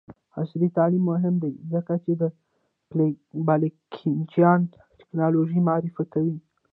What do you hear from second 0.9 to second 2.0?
مهم دی ځکه